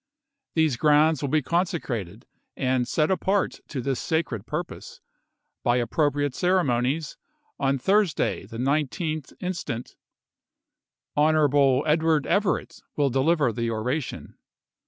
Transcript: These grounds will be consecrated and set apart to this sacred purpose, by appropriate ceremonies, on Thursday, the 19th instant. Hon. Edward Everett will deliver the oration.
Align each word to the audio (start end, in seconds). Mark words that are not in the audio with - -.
These 0.55 0.77
grounds 0.77 1.21
will 1.21 1.29
be 1.29 1.43
consecrated 1.43 2.25
and 2.57 2.87
set 2.87 3.11
apart 3.11 3.59
to 3.67 3.81
this 3.81 3.99
sacred 4.01 4.47
purpose, 4.47 4.99
by 5.63 5.77
appropriate 5.77 6.33
ceremonies, 6.33 7.17
on 7.59 7.77
Thursday, 7.77 8.47
the 8.47 8.57
19th 8.57 9.33
instant. 9.41 9.95
Hon. 11.15 11.83
Edward 11.85 12.25
Everett 12.25 12.79
will 12.95 13.11
deliver 13.11 13.53
the 13.53 13.69
oration. 13.69 14.39